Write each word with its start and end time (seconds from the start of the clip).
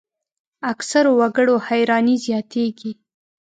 اکثرو 0.71 1.11
وګړو 1.19 1.55
حیراني 1.67 2.15
زیاتېږي. 2.25 2.91